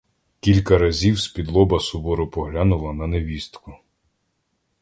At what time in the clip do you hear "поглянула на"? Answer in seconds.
2.27-3.07